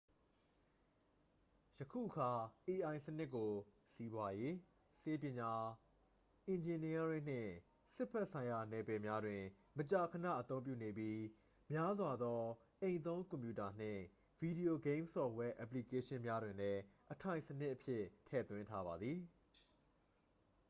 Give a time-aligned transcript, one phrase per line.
[1.79, 2.29] ယခုအခါ
[2.71, 3.51] ai စနစ်ကို
[3.93, 4.55] စီးပွားရေး
[5.01, 5.53] ဆေးပညာ
[6.47, 7.51] အင်ဂျင်နီယားရင်းနှင့်
[7.95, 9.41] စစ်ဘက်ဆိုင်ရာနယ်ပယ်များတွင်
[9.77, 11.19] မကြာခဏအသုံးပြုနေပြီး
[11.71, 12.41] များစွာသော
[12.83, 14.01] အိမ်သုံးကွန်ပြူတာနှင့်
[14.39, 16.81] ဗီဒီယိုဂိမ်းဆော့ဖ်ဝဲအက်ပလီကေးရှင်းများတွင်လည်း
[17.13, 19.17] အထိုင်စနစ်အဖြစ်ထည့်သွင်းထားပါသည်